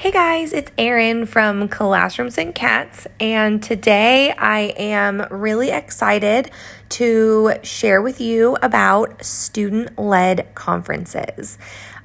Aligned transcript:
Hey 0.00 0.12
guys, 0.12 0.54
it's 0.54 0.72
Erin 0.78 1.26
from 1.26 1.68
Classrooms 1.68 2.38
and 2.38 2.54
Cats, 2.54 3.06
and 3.20 3.62
today 3.62 4.32
I 4.32 4.72
am 4.78 5.26
really 5.30 5.68
excited 5.68 6.50
to 6.88 7.52
share 7.62 8.00
with 8.00 8.18
you 8.18 8.56
about 8.62 9.22
student 9.22 9.98
led 9.98 10.54
conferences. 10.54 11.58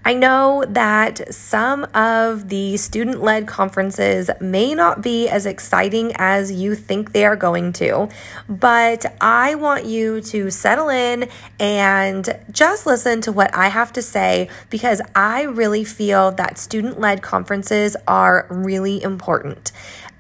I 0.08 0.14
know 0.14 0.64
that 0.70 1.34
some 1.34 1.88
of 1.96 2.50
the 2.50 2.78
student 2.78 3.24
led 3.24 3.48
conferences 3.48 4.30
may 4.40 4.76
not 4.76 5.02
be 5.02 5.28
as 5.28 5.48
exciting 5.48 6.12
as 6.18 6.52
you 6.52 6.76
think 6.76 7.12
they 7.12 7.26
are 7.26 7.36
going 7.36 7.74
to, 7.74 8.10
but 8.48 9.04
I 9.20 9.56
want 9.56 9.86
you 9.86 10.22
to 10.22 10.52
settle 10.52 10.90
in 10.90 11.28
and 11.60 12.38
just 12.52 12.86
listen 12.86 13.20
to 13.22 13.32
what 13.32 13.56
I 13.56 13.70
have 13.70 13.92
to 13.94 14.04
say 14.04 14.48
because 14.70 15.02
I 15.16 15.42
really 15.42 15.84
feel 15.84 16.32
that 16.34 16.60
student 16.60 17.00
led 17.00 17.24
conferences 17.24 17.98
are 18.08 18.46
really 18.52 19.02
important. 19.02 19.72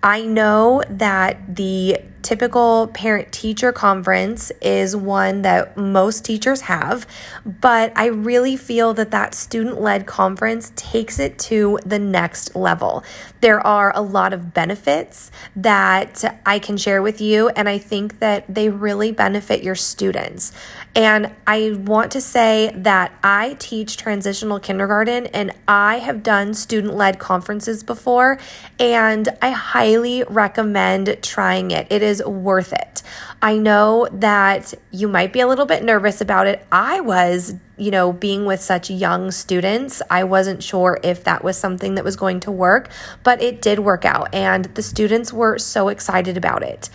I 0.01 0.23
know 0.23 0.83
that 0.89 1.55
the 1.55 1.99
typical 2.25 2.87
parent 2.87 3.31
teacher 3.31 3.71
conference 3.71 4.51
is 4.59 4.95
one 4.95 5.43
that 5.43 5.77
most 5.77 6.25
teachers 6.25 6.61
have, 6.61 7.05
but 7.45 7.93
I 7.95 8.07
really 8.07 8.57
feel 8.57 8.95
that 8.95 9.11
that 9.11 9.35
student 9.35 9.79
led 9.79 10.07
conference 10.07 10.73
takes 10.75 11.19
it 11.19 11.37
to 11.39 11.77
the 11.85 11.99
next 11.99 12.55
level. 12.55 13.03
There 13.41 13.59
are 13.59 13.91
a 13.95 14.01
lot 14.01 14.33
of 14.33 14.55
benefits 14.55 15.29
that 15.55 16.41
I 16.47 16.57
can 16.57 16.77
share 16.77 17.03
with 17.03 17.21
you, 17.21 17.49
and 17.49 17.69
I 17.69 17.77
think 17.77 18.17
that 18.17 18.51
they 18.51 18.69
really 18.69 19.11
benefit 19.11 19.61
your 19.61 19.75
students. 19.75 20.51
And 20.95 21.35
I 21.45 21.73
want 21.77 22.13
to 22.13 22.21
say 22.21 22.71
that 22.73 23.11
I 23.21 23.57
teach 23.59 23.97
transitional 23.97 24.61
kindergarten 24.61 25.25
and 25.27 25.51
I 25.67 25.99
have 25.99 26.23
done 26.23 26.53
student 26.53 26.95
led 26.95 27.19
conferences 27.19 27.83
before, 27.83 28.39
and 28.79 29.27
I 29.41 29.51
highly 29.51 30.23
recommend 30.23 31.17
trying 31.21 31.71
it. 31.71 31.87
It 31.89 32.01
is 32.01 32.23
worth 32.23 32.71
it. 32.71 33.03
I 33.41 33.57
know 33.57 34.07
that 34.13 34.73
you 34.91 35.09
might 35.09 35.33
be 35.33 35.41
a 35.41 35.47
little 35.47 35.65
bit 35.65 35.83
nervous 35.83 36.21
about 36.21 36.47
it. 36.47 36.65
I 36.71 37.01
was, 37.01 37.55
you 37.77 37.91
know, 37.91 38.13
being 38.13 38.45
with 38.45 38.61
such 38.61 38.89
young 38.89 39.31
students, 39.31 40.01
I 40.09 40.23
wasn't 40.23 40.63
sure 40.63 40.97
if 41.03 41.25
that 41.25 41.43
was 41.43 41.57
something 41.57 41.95
that 41.95 42.05
was 42.05 42.15
going 42.15 42.39
to 42.41 42.51
work, 42.51 42.89
but 43.23 43.41
it 43.41 43.61
did 43.61 43.79
work 43.79 44.05
out, 44.05 44.33
and 44.33 44.65
the 44.75 44.81
students 44.81 45.33
were 45.33 45.59
so 45.59 45.89
excited 45.89 46.37
about 46.37 46.63
it. 46.63 46.89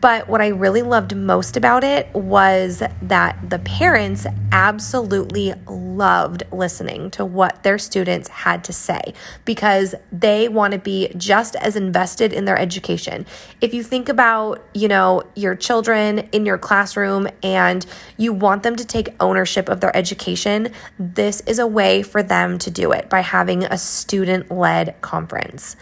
But 0.00 0.28
what 0.28 0.42
I 0.42 0.48
really 0.48 0.82
loved 0.82 1.16
most 1.16 1.56
about 1.56 1.82
it 1.82 2.12
was 2.12 2.82
that 3.00 3.48
the 3.48 3.58
parents 3.60 4.26
absolutely 4.52 5.54
loved 5.66 6.42
listening 6.52 7.10
to 7.12 7.24
what 7.24 7.62
their 7.62 7.78
students 7.78 8.28
had 8.28 8.62
to 8.64 8.74
say 8.74 9.14
because 9.46 9.94
they 10.12 10.48
want 10.48 10.74
to 10.74 10.78
be 10.78 11.10
just 11.16 11.56
as 11.56 11.76
invested 11.76 12.34
in 12.34 12.44
their 12.44 12.58
education. 12.58 13.24
If 13.62 13.72
you 13.72 13.82
think 13.82 14.10
about, 14.10 14.62
you 14.74 14.88
know, 14.88 15.22
your 15.34 15.54
children 15.54 16.18
in 16.32 16.44
your 16.44 16.58
classroom 16.58 17.28
and 17.42 17.86
you 18.18 18.34
want 18.34 18.64
them 18.64 18.76
to 18.76 18.84
take 18.84 19.14
ownership 19.18 19.70
of 19.70 19.80
their 19.80 19.96
education, 19.96 20.72
this 20.98 21.40
is 21.42 21.58
a 21.58 21.66
way 21.66 22.02
for 22.02 22.22
them 22.22 22.58
to 22.58 22.70
do 22.70 22.92
it 22.92 23.08
by 23.08 23.20
having 23.20 23.64
a 23.64 23.78
student 23.78 24.50
led 24.50 25.00
conference. 25.00 25.76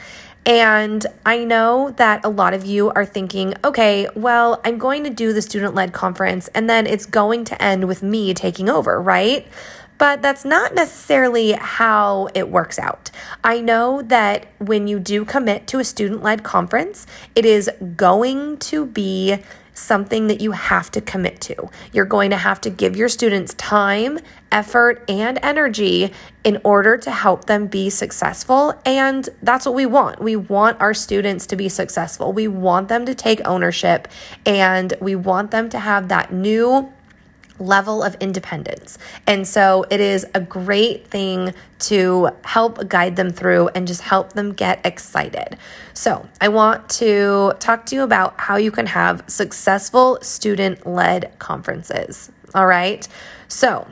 And 0.46 1.06
I 1.24 1.44
know 1.44 1.90
that 1.96 2.24
a 2.24 2.28
lot 2.28 2.52
of 2.52 2.66
you 2.66 2.90
are 2.90 3.06
thinking, 3.06 3.54
okay, 3.64 4.08
well, 4.14 4.60
I'm 4.64 4.76
going 4.76 5.02
to 5.04 5.10
do 5.10 5.32
the 5.32 5.40
student 5.40 5.74
led 5.74 5.92
conference 5.92 6.48
and 6.48 6.68
then 6.68 6.86
it's 6.86 7.06
going 7.06 7.44
to 7.46 7.62
end 7.62 7.88
with 7.88 8.02
me 8.02 8.34
taking 8.34 8.68
over, 8.68 9.00
right? 9.00 9.46
But 9.96 10.20
that's 10.22 10.44
not 10.44 10.74
necessarily 10.74 11.52
how 11.52 12.28
it 12.34 12.50
works 12.50 12.78
out. 12.78 13.10
I 13.42 13.60
know 13.60 14.02
that 14.02 14.46
when 14.58 14.86
you 14.86 14.98
do 14.98 15.24
commit 15.24 15.66
to 15.68 15.78
a 15.78 15.84
student 15.84 16.22
led 16.22 16.42
conference, 16.42 17.06
it 17.34 17.46
is 17.46 17.70
going 17.96 18.58
to 18.58 18.84
be 18.84 19.38
something 19.74 20.28
that 20.28 20.40
you 20.40 20.52
have 20.52 20.90
to 20.92 21.00
commit 21.00 21.40
to. 21.42 21.68
You're 21.92 22.04
going 22.04 22.30
to 22.30 22.36
have 22.36 22.60
to 22.62 22.70
give 22.70 22.96
your 22.96 23.08
students 23.08 23.54
time, 23.54 24.18
effort, 24.50 25.04
and 25.08 25.38
energy 25.42 26.12
in 26.44 26.60
order 26.64 26.96
to 26.96 27.10
help 27.10 27.44
them 27.46 27.66
be 27.66 27.90
successful. 27.90 28.80
And 28.86 29.28
that's 29.42 29.66
what 29.66 29.74
we 29.74 29.84
want. 29.86 30.20
We 30.20 30.36
want 30.36 30.80
our 30.80 30.94
students 30.94 31.46
to 31.46 31.56
be 31.56 31.68
successful. 31.68 32.32
We 32.32 32.48
want 32.48 32.88
them 32.88 33.04
to 33.06 33.14
take 33.14 33.46
ownership 33.46 34.08
and 34.46 34.94
we 35.00 35.16
want 35.16 35.50
them 35.50 35.68
to 35.70 35.78
have 35.78 36.08
that 36.08 36.32
new 36.32 36.92
level 37.58 38.02
of 38.02 38.16
independence. 38.20 38.98
And 39.26 39.46
so 39.46 39.84
it 39.90 40.00
is 40.00 40.26
a 40.34 40.40
great 40.40 41.06
thing 41.06 41.54
to 41.80 42.30
help 42.44 42.88
guide 42.88 43.16
them 43.16 43.30
through 43.30 43.68
and 43.68 43.86
just 43.86 44.02
help 44.02 44.32
them 44.32 44.52
get 44.52 44.84
excited. 44.84 45.56
So, 45.92 46.28
I 46.40 46.48
want 46.48 46.88
to 46.90 47.52
talk 47.60 47.86
to 47.86 47.94
you 47.94 48.02
about 48.02 48.40
how 48.40 48.56
you 48.56 48.70
can 48.70 48.86
have 48.86 49.22
successful 49.26 50.18
student 50.22 50.86
led 50.86 51.32
conferences. 51.38 52.32
All 52.54 52.66
right. 52.66 53.06
So, 53.48 53.86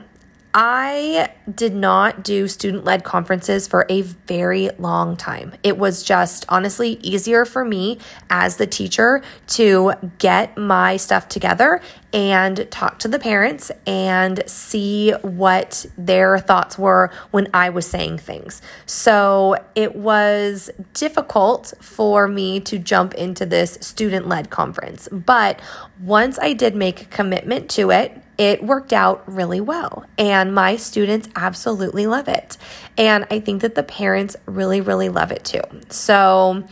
I 0.53 1.29
did 1.53 1.73
not 1.73 2.23
do 2.23 2.47
student 2.47 2.85
led 2.85 3.03
conferences 3.03 3.67
for 3.67 3.87
a 3.89 4.01
very 4.03 4.69
long 4.77 5.17
time. 5.17 5.53
It 5.63 5.77
was 5.79 6.03
just 6.03 6.45
honestly 6.47 6.99
easier 7.01 7.43
for 7.43 7.65
me 7.65 7.97
as 8.29 8.57
the 8.57 8.67
teacher 8.67 9.23
to 9.47 9.93
get 10.19 10.55
my 10.55 10.97
stuff 10.97 11.27
together 11.27 11.81
and 12.13 12.69
talk 12.69 12.99
to 12.99 13.07
the 13.07 13.17
parents 13.17 13.71
and 13.87 14.43
see 14.45 15.11
what 15.23 15.87
their 15.97 16.37
thoughts 16.37 16.77
were 16.77 17.09
when 17.31 17.47
I 17.51 17.69
was 17.71 17.87
saying 17.87 18.19
things. 18.19 18.61
So 18.85 19.55
it 19.73 19.95
was 19.95 20.69
difficult 20.93 21.73
for 21.81 22.27
me 22.27 22.59
to 22.61 22.77
jump 22.77 23.15
into 23.15 23.47
this 23.47 23.79
student 23.81 24.27
led 24.27 24.51
conference. 24.51 25.09
But 25.11 25.59
once 25.99 26.37
I 26.37 26.53
did 26.53 26.75
make 26.75 27.01
a 27.01 27.05
commitment 27.05 27.71
to 27.71 27.89
it, 27.89 28.22
it 28.37 28.63
worked 28.63 28.93
out 28.93 29.23
really 29.31 29.61
well. 29.61 30.05
And 30.17 30.53
my 30.53 30.75
students 30.75 31.29
absolutely 31.35 32.07
love 32.07 32.27
it. 32.27 32.57
And 32.97 33.25
I 33.29 33.39
think 33.39 33.61
that 33.61 33.75
the 33.75 33.83
parents 33.83 34.35
really, 34.45 34.81
really 34.81 35.09
love 35.09 35.31
it 35.31 35.43
too. 35.43 35.61
So, 35.89 36.63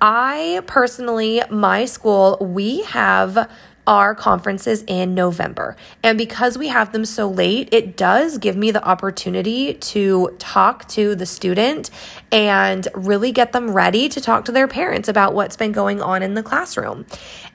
I 0.00 0.62
personally, 0.66 1.42
my 1.50 1.86
school, 1.86 2.36
we 2.40 2.82
have 2.82 3.50
our 3.86 4.14
conferences 4.14 4.84
in 4.86 5.14
November. 5.14 5.76
And 6.02 6.18
because 6.18 6.58
we 6.58 6.68
have 6.68 6.92
them 6.92 7.04
so 7.04 7.28
late, 7.28 7.68
it 7.72 7.96
does 7.96 8.38
give 8.38 8.56
me 8.56 8.70
the 8.70 8.84
opportunity 8.84 9.74
to 9.74 10.34
talk 10.38 10.88
to 10.88 11.14
the 11.14 11.26
student 11.26 11.90
and 12.32 12.88
really 12.94 13.32
get 13.32 13.52
them 13.52 13.70
ready 13.70 14.08
to 14.08 14.20
talk 14.20 14.44
to 14.46 14.52
their 14.52 14.68
parents 14.68 15.08
about 15.08 15.34
what's 15.34 15.56
been 15.56 15.72
going 15.72 16.02
on 16.02 16.22
in 16.22 16.34
the 16.34 16.42
classroom. 16.42 17.06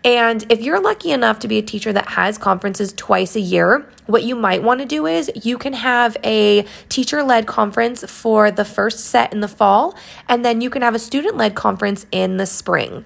And 0.04 0.50
if 0.52 0.62
you're 0.62 0.82
lucky 0.82 1.12
enough 1.12 1.40
to 1.40 1.48
be 1.48 1.58
a 1.58 1.62
teacher 1.62 1.94
that 1.94 2.10
has 2.10 2.38
conferences 2.38 2.94
twice 2.94 3.36
a 3.36 3.42
year, 3.42 3.88
what 4.08 4.24
you 4.24 4.36
might 4.36 4.64
want 4.64 4.80
to 4.82 4.86
do 4.86 5.06
is 5.06 5.32
you 5.44 5.58
can 5.58 5.74
have 5.74 6.18
a 6.24 6.66
teacher 6.90 7.24
led 7.24 7.46
conference 7.46 8.04
for 8.10 8.52
the 8.52 8.66
first 8.66 9.02
set 9.06 9.34
in 9.34 9.42
the 9.42 9.48
fall, 9.48 9.96
and 10.28 10.44
then 10.44 10.62
you 10.62 10.70
can 10.70 10.82
have 10.82 10.96
a 10.96 11.00
student 11.00 11.38
led 11.38 11.56
conference 11.56 12.06
in 12.12 12.38
the 12.38 12.46
spring. 12.46 13.06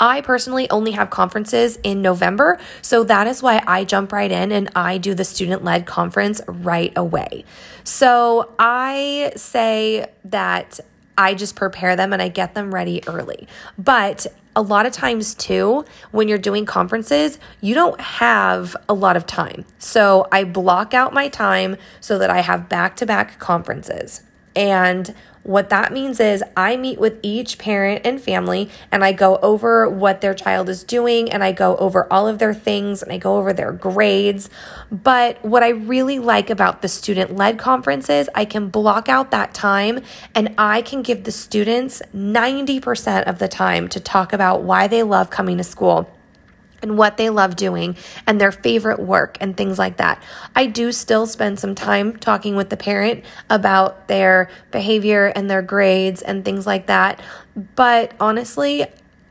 I 0.00 0.20
personally 0.20 0.70
only 0.70 0.92
have 0.92 1.10
conferences 1.10 1.78
in 1.82 2.02
November, 2.02 2.58
so 2.82 3.04
that 3.04 3.26
is 3.26 3.42
why 3.42 3.62
I 3.66 3.84
jump 3.84 4.12
right 4.12 4.30
in 4.30 4.52
and 4.52 4.70
I 4.76 4.98
do 4.98 5.14
the 5.14 5.24
student 5.24 5.64
led 5.64 5.86
conference 5.86 6.40
right 6.46 6.92
away. 6.96 7.44
So 7.84 8.52
I 8.58 9.32
say 9.36 10.06
that 10.26 10.80
I 11.16 11.34
just 11.34 11.56
prepare 11.56 11.96
them 11.96 12.12
and 12.12 12.22
I 12.22 12.28
get 12.28 12.54
them 12.54 12.72
ready 12.72 13.02
early. 13.08 13.48
But 13.76 14.26
a 14.54 14.62
lot 14.62 14.86
of 14.86 14.92
times, 14.92 15.34
too, 15.34 15.84
when 16.10 16.28
you're 16.28 16.38
doing 16.38 16.64
conferences, 16.64 17.38
you 17.60 17.74
don't 17.74 18.00
have 18.00 18.76
a 18.88 18.94
lot 18.94 19.16
of 19.16 19.26
time. 19.26 19.64
So 19.78 20.26
I 20.32 20.44
block 20.44 20.94
out 20.94 21.12
my 21.12 21.28
time 21.28 21.76
so 22.00 22.18
that 22.18 22.30
I 22.30 22.40
have 22.40 22.68
back 22.68 22.96
to 22.96 23.06
back 23.06 23.38
conferences. 23.38 24.22
And 24.58 25.14
what 25.44 25.70
that 25.70 25.92
means 25.92 26.18
is 26.18 26.42
I 26.56 26.76
meet 26.76 26.98
with 26.98 27.20
each 27.22 27.58
parent 27.58 28.02
and 28.04 28.20
family 28.20 28.68
and 28.90 29.04
I 29.04 29.12
go 29.12 29.36
over 29.36 29.88
what 29.88 30.20
their 30.20 30.34
child 30.34 30.68
is 30.68 30.82
doing 30.82 31.30
and 31.30 31.44
I 31.44 31.52
go 31.52 31.76
over 31.76 32.12
all 32.12 32.26
of 32.26 32.40
their 32.40 32.52
things 32.52 33.00
and 33.00 33.12
I 33.12 33.18
go 33.18 33.36
over 33.36 33.52
their 33.52 33.70
grades. 33.70 34.50
But 34.90 35.42
what 35.44 35.62
I 35.62 35.68
really 35.68 36.18
like 36.18 36.50
about 36.50 36.82
the 36.82 36.88
student 36.88 37.36
led 37.36 37.56
conferences, 37.56 38.28
I 38.34 38.44
can 38.44 38.68
block 38.68 39.08
out 39.08 39.30
that 39.30 39.54
time 39.54 40.00
and 40.34 40.54
I 40.58 40.82
can 40.82 41.02
give 41.02 41.22
the 41.22 41.32
students 41.32 42.02
90% 42.12 43.22
of 43.28 43.38
the 43.38 43.48
time 43.48 43.86
to 43.88 44.00
talk 44.00 44.32
about 44.32 44.64
why 44.64 44.88
they 44.88 45.04
love 45.04 45.30
coming 45.30 45.56
to 45.58 45.64
school 45.64 46.10
and 46.82 46.96
what 46.96 47.16
they 47.16 47.30
love 47.30 47.56
doing 47.56 47.96
and 48.26 48.40
their 48.40 48.52
favorite 48.52 49.00
work 49.00 49.36
and 49.40 49.56
things 49.56 49.78
like 49.78 49.96
that. 49.96 50.22
I 50.54 50.66
do 50.66 50.92
still 50.92 51.26
spend 51.26 51.58
some 51.58 51.74
time 51.74 52.16
talking 52.16 52.56
with 52.56 52.70
the 52.70 52.76
parent 52.76 53.24
about 53.50 54.08
their 54.08 54.48
behavior 54.70 55.26
and 55.26 55.50
their 55.50 55.62
grades 55.62 56.22
and 56.22 56.44
things 56.44 56.66
like 56.66 56.86
that. 56.86 57.20
But 57.74 58.12
honestly, 58.20 58.86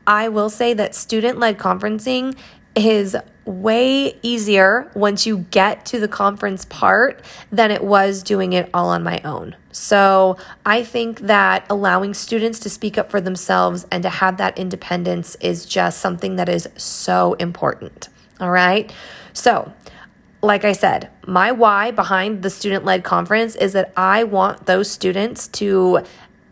I 0.06 0.28
will 0.28 0.50
say 0.50 0.74
that 0.74 0.94
student 0.94 1.38
led 1.38 1.58
conferencing 1.58 2.36
is 2.74 3.16
way 3.48 4.14
easier 4.22 4.90
once 4.94 5.26
you 5.26 5.38
get 5.50 5.86
to 5.86 5.98
the 5.98 6.06
conference 6.06 6.66
part 6.66 7.24
than 7.50 7.70
it 7.70 7.82
was 7.82 8.22
doing 8.22 8.52
it 8.52 8.68
all 8.74 8.90
on 8.90 9.02
my 9.02 9.20
own. 9.24 9.56
So 9.72 10.36
I 10.66 10.84
think 10.84 11.20
that 11.20 11.64
allowing 11.70 12.12
students 12.12 12.58
to 12.60 12.70
speak 12.70 12.98
up 12.98 13.10
for 13.10 13.22
themselves 13.22 13.86
and 13.90 14.02
to 14.02 14.10
have 14.10 14.36
that 14.36 14.58
independence 14.58 15.34
is 15.36 15.64
just 15.64 16.00
something 16.00 16.36
that 16.36 16.48
is 16.48 16.68
so 16.76 17.34
important. 17.34 18.08
All 18.38 18.50
right. 18.50 18.92
So, 19.32 19.72
like 20.42 20.64
I 20.64 20.72
said, 20.72 21.08
my 21.26 21.50
why 21.50 21.90
behind 21.90 22.42
the 22.42 22.50
student 22.50 22.84
led 22.84 23.02
conference 23.02 23.56
is 23.56 23.72
that 23.72 23.92
I 23.96 24.24
want 24.24 24.66
those 24.66 24.90
students 24.90 25.48
to 25.48 26.00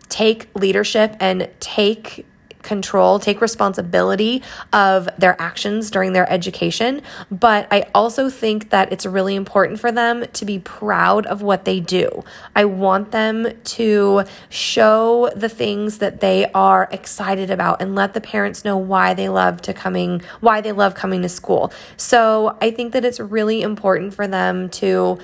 take 0.09 0.49
leadership 0.55 1.15
and 1.21 1.51
take 1.61 2.27
control, 2.67 3.19
take 3.19 3.41
responsibility 3.41 4.43
of 4.73 5.09
their 5.17 5.41
actions 5.41 5.91
during 5.91 6.13
their 6.13 6.31
education. 6.31 7.01
But 7.31 7.67
I 7.71 7.87
also 7.95 8.29
think 8.29 8.71
that 8.71 8.93
it's 8.93 9.07
really 9.07 9.35
important 9.35 9.81
for 9.81 9.91
them 9.91 10.27
to 10.35 10.45
be 10.45 10.59
proud 10.59 11.25
of 11.27 11.41
what 11.41 11.65
they 11.65 11.81
do. 11.81 12.25
I 12.55 12.67
want 12.67 13.13
them 13.13 13.49
to 13.77 14.25
show 14.51 15.31
the 15.35 15.49
things 15.49 15.99
that 15.99 16.21
they 16.21 16.51
are 16.53 16.89
excited 16.91 17.51
about 17.51 17.81
and 17.81 17.95
let 17.95 18.13
the 18.13 18.21
parents 18.21 18.65
know 18.65 18.77
why 18.77 19.15
they 19.15 19.29
love 19.29 19.63
to 19.63 19.73
coming, 19.73 20.21
why 20.41 20.61
they 20.61 20.73
love 20.73 20.95
coming 20.95 21.23
to 21.23 21.29
school. 21.29 21.73
So 21.97 22.59
I 22.61 22.71
think 22.71 22.93
that 22.93 23.05
it's 23.05 23.21
really 23.21 23.63
important 23.63 24.13
for 24.13 24.27
them 24.27 24.69
to 24.71 25.19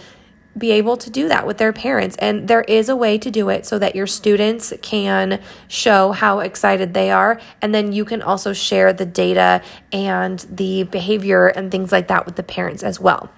be 0.56 0.70
able 0.72 0.96
to 0.98 1.10
do 1.10 1.28
that 1.28 1.46
with 1.46 1.58
their 1.58 1.72
parents. 1.72 2.16
And 2.18 2.46
there 2.48 2.62
is 2.62 2.88
a 2.88 2.96
way 2.96 3.18
to 3.18 3.30
do 3.30 3.48
it 3.48 3.64
so 3.64 3.78
that 3.78 3.94
your 3.94 4.06
students 4.06 4.72
can 4.82 5.40
show 5.68 6.12
how 6.12 6.40
excited 6.40 6.94
they 6.94 7.10
are. 7.10 7.40
And 7.60 7.74
then 7.74 7.92
you 7.92 8.04
can 8.04 8.20
also 8.22 8.52
share 8.52 8.92
the 8.92 9.06
data 9.06 9.62
and 9.92 10.38
the 10.50 10.84
behavior 10.84 11.46
and 11.46 11.70
things 11.70 11.90
like 11.90 12.08
that 12.08 12.26
with 12.26 12.36
the 12.36 12.42
parents 12.42 12.82
as 12.82 13.00
well. 13.00 13.30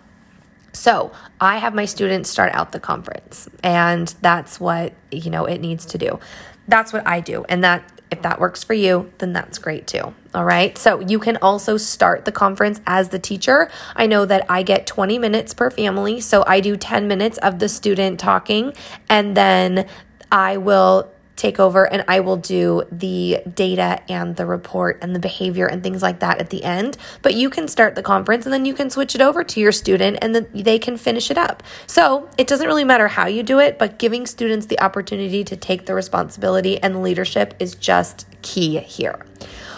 So, 0.72 1.12
I 1.40 1.58
have 1.58 1.72
my 1.72 1.84
students 1.84 2.28
start 2.28 2.52
out 2.52 2.72
the 2.72 2.81
conference, 2.81 3.49
and 3.62 4.08
that's 4.22 4.58
what, 4.58 4.93
you 5.12 5.31
know, 5.31 5.44
it 5.44 5.61
needs 5.61 5.87
to 5.87 5.99
do. 5.99 6.19
That's 6.66 6.93
what 6.93 7.06
I 7.06 7.20
do. 7.20 7.44
And 7.49 7.62
that 7.62 7.94
if 8.10 8.22
that 8.22 8.38
works 8.40 8.62
for 8.62 8.74
you, 8.74 9.12
then 9.18 9.32
that's 9.32 9.58
great 9.58 9.86
too. 9.86 10.14
All 10.34 10.44
right. 10.44 10.76
So 10.76 11.00
you 11.00 11.18
can 11.18 11.36
also 11.38 11.76
start 11.76 12.24
the 12.24 12.32
conference 12.32 12.80
as 12.86 13.10
the 13.10 13.18
teacher. 13.18 13.70
I 13.96 14.06
know 14.06 14.24
that 14.26 14.46
I 14.48 14.62
get 14.62 14.86
20 14.86 15.18
minutes 15.18 15.54
per 15.54 15.70
family. 15.70 16.20
So 16.20 16.44
I 16.46 16.60
do 16.60 16.76
10 16.76 17.08
minutes 17.08 17.38
of 17.38 17.58
the 17.58 17.68
student 17.68 18.20
talking, 18.20 18.72
and 19.08 19.36
then 19.36 19.88
I 20.30 20.56
will 20.56 21.10
take 21.44 21.61
over 21.61 21.85
and 21.93 22.05
I 22.08 22.20
will 22.20 22.38
do 22.38 22.85
the 22.91 23.43
data 23.55 24.00
and 24.08 24.37
the 24.37 24.46
report 24.46 24.99
and 25.02 25.14
the 25.14 25.19
behavior 25.19 25.67
and 25.67 25.82
things 25.82 26.00
like 26.00 26.20
that 26.20 26.38
at 26.38 26.49
the 26.49 26.64
end. 26.64 26.96
But 27.20 27.35
you 27.35 27.50
can 27.50 27.69
start 27.69 27.94
the 27.94 28.02
conference 28.02 28.46
and 28.46 28.52
then 28.52 28.64
you 28.64 28.73
can 28.73 28.88
switch 28.88 29.14
it 29.14 29.20
over 29.20 29.44
to 29.44 29.61
your 29.61 29.73
student 29.73 30.19
and 30.23 30.35
then 30.35 30.46
they 30.55 30.79
can 30.79 30.96
finish 30.96 31.31
it 31.31 31.37
up. 31.37 31.62
So 31.87 32.31
it 32.38 32.46
doesn't 32.46 32.67
really 32.67 32.85
matter 32.85 33.08
how 33.08 33.26
you 33.26 33.43
do 33.43 33.58
it, 33.58 33.79
but 33.79 33.99
giving 33.99 34.26
students 34.26 34.67
the 34.67 34.81
opportunity 34.81 35.44
to 35.44 35.55
take 35.55 35.85
the 35.85 35.94
responsibility 35.94 36.82
and 36.82 37.02
leadership 37.02 37.52
is 37.58 37.75
just 37.75 38.26
key 38.40 38.79
here. 38.79 39.26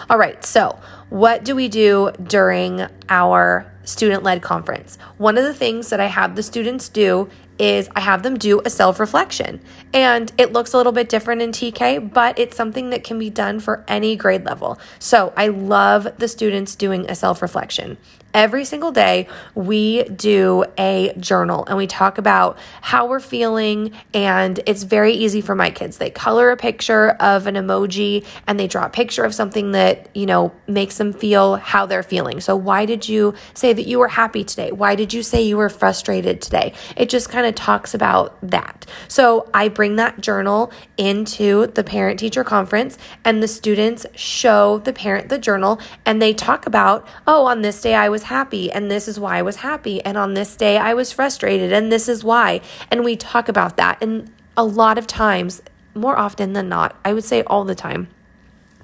All 0.09 0.19
right, 0.19 0.45
so 0.45 0.79
what 1.11 1.45
do 1.45 1.57
we 1.57 1.67
do 1.67 2.13
during 2.23 2.87
our 3.09 3.73
student 3.83 4.23
led 4.23 4.41
conference? 4.41 4.99
One 5.19 5.37
of 5.37 5.43
the 5.43 5.55
things 5.55 5.91
that 5.91 5.99
I 5.99 6.07
have 6.07 6.37
the 6.37 6.45
students 6.45 6.89
do 6.89 7.29
is 7.59 7.89
I 7.95 8.01
have 8.01 8.23
them 8.23 8.37
do 8.37 8.61
a 8.65 8.71
self 8.71 9.01
reflection. 9.01 9.61
And 9.93 10.33
it 10.39 10.53
looks 10.53 10.73
a 10.73 10.77
little 10.77 10.93
bit 10.93 11.09
different 11.09 11.43
in 11.43 11.53
TK, 11.53 12.13
but 12.13 12.39
it's 12.39 12.57
something 12.57 12.91
that 12.91 13.05
can 13.05 13.19
be 13.19 13.31
done 13.31 13.61
for 13.61 13.85
any 13.89 14.17
grade 14.17 14.45
level. 14.45 14.79
So 14.99 15.33
I 15.37 15.49
love 15.49 16.09
the 16.19 16.29
students 16.29 16.75
doing 16.75 17.09
a 17.11 17.15
self 17.15 17.43
reflection 17.43 17.99
every 18.37 18.67
single 18.67 18.93
day 18.93 19.27
we 19.55 20.05
do 20.05 20.63
a 20.79 21.11
journal 21.19 21.65
and 21.67 21.79
we 21.79 21.87
talk 21.87 22.19
about 22.19 22.59
how 22.83 23.07
we're 23.09 23.19
feeling. 23.19 23.91
And 24.13 24.61
it's 24.67 24.83
very 24.83 25.15
easy 25.15 25.41
for 25.41 25.55
my 25.55 25.71
kids. 25.71 25.97
They 25.97 26.11
color 26.11 26.51
a 26.51 26.57
picture 26.57 27.11
of 27.13 27.47
an 27.47 27.55
emoji 27.55 28.27
and 28.47 28.61
they 28.61 28.69
draw 28.69 28.85
a 28.85 28.91
picture 28.91 29.25
of 29.25 29.35
something 29.35 29.73
that, 29.73 30.15
you 30.15 30.27
know, 30.27 30.53
makes 30.69 30.99
them 30.99 31.15
feel 31.15 31.57
how 31.57 31.87
they're 31.87 32.03
feeling. 32.03 32.41
So, 32.41 32.55
why 32.55 32.85
did 32.85 33.09
you 33.09 33.35
say 33.55 33.73
that 33.73 33.87
you 33.87 33.99
were 33.99 34.09
happy 34.09 34.45
today? 34.45 34.71
Why 34.71 34.95
did 34.95 35.15
you 35.15 35.23
say 35.23 35.43
you 35.43 35.57
were 35.57 35.71
frustrated 35.71 36.43
today? 36.43 36.75
It 36.95 37.09
just 37.09 37.31
kind 37.31 37.47
of 37.47 37.55
talks 37.55 37.95
about 37.95 38.37
that. 38.43 38.85
So, 39.09 39.49
I 39.55 39.69
bring 39.69 39.97
that 39.97 40.21
journal 40.21 40.71
into 40.99 41.69
the 41.69 41.83
parent 41.83 42.21
teacher 42.21 42.45
conference 42.45 42.99
and 43.25 43.43
the 43.43 43.49
students 43.49 44.05
show 44.15 44.79
the 44.81 44.93
parent 44.93 45.31
the 45.31 45.39
journal 45.39 45.81
and 46.05 46.21
they 46.21 46.35
talk 46.35 46.67
about, 46.67 47.09
oh, 47.27 47.47
on 47.47 47.63
this 47.63 47.81
day 47.81 47.95
I 47.95 48.11
was 48.11 48.26
happy 48.27 48.71
and 48.71 48.91
this 48.91 49.09
is 49.09 49.19
why 49.19 49.39
I 49.39 49.43
was 49.43 49.57
happy. 49.57 50.03
And 50.05 50.17
on 50.17 50.35
this 50.35 50.57
day 50.57 50.79
I 50.79 50.95
was 50.95 51.13
frustrated 51.13 51.73
and 51.73 51.91
this 51.91 52.09
is 52.09 52.23
why. 52.23 52.61
And 52.91 53.05
we 53.05 53.17
talk 53.17 53.49
about 53.49 53.77
that. 53.77 54.03
And 54.03 54.31
a 54.57 54.65
lot 54.65 54.99
of 54.99 55.07
times, 55.07 55.63
more 55.95 56.19
often 56.19 56.53
than 56.53 56.69
not, 56.69 56.97
I 57.05 57.13
would 57.13 57.25
say 57.25 57.43
all 57.43 57.65
the 57.65 57.75
time, 57.75 58.09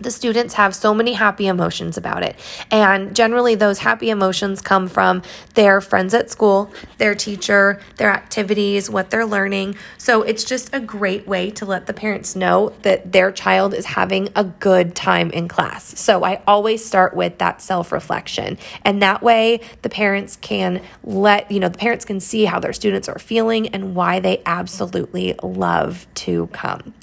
the 0.03 0.11
students 0.11 0.55
have 0.55 0.75
so 0.75 0.95
many 0.95 1.15
happy 1.15 1.47
emotions 1.47 1.97
about 1.97 2.23
it. 2.23 2.37
And 2.71 3.15
generally, 3.15 3.55
those 3.55 3.79
happy 3.79 4.11
emotions 4.11 4.61
come 4.61 4.89
from 4.89 5.23
their 5.55 5.81
friends 5.81 6.15
at 6.15 6.31
school, 6.31 6.73
their 6.99 7.15
teacher, 7.15 7.81
their 7.97 8.11
activities, 8.11 8.91
what 8.91 9.11
they're 9.11 9.27
learning. 9.27 9.77
So 9.99 10.23
it's 10.23 10.45
just 10.45 10.75
a 10.75 10.81
great 10.81 11.27
way 11.27 11.51
to 11.53 11.65
let 11.65 11.87
the 11.87 11.93
parents 11.93 12.35
know 12.35 12.73
that 12.83 13.13
their 13.13 13.31
child 13.33 13.75
is 13.75 13.87
having 13.87 14.29
a 14.35 14.45
good 14.45 14.95
time 14.95 15.31
in 15.31 15.49
class. 15.49 15.99
So 15.99 16.25
I 16.25 16.43
always 16.47 16.85
start 16.85 17.15
with 17.15 17.39
that 17.39 17.63
self 17.63 17.93
reflection. 17.93 18.59
And 18.85 19.03
that 19.03 19.23
way, 19.23 19.61
the 19.83 19.89
parents 19.89 20.37
can 20.37 20.83
let, 21.05 21.51
you 21.51 21.61
know, 21.61 21.69
the 21.69 21.79
parents 21.79 22.05
can 22.05 22.21
see 22.21 22.45
how 22.45 22.59
their 22.61 22.73
students 22.73 23.09
are 23.09 23.19
feeling 23.19 23.69
and 23.69 23.95
why 23.95 24.21
they 24.21 24.43
absolutely 24.47 25.35
love 25.43 26.07
to 26.15 26.49
come. 26.49 26.95